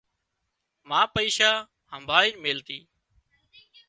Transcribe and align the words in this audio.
ما 0.89 1.01
پئيشا 1.15 1.51
همڀاۯينَ 1.91 2.35
ميليتي 2.43 2.79